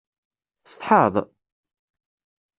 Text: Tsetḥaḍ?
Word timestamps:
Tsetḥaḍ? 0.63 1.15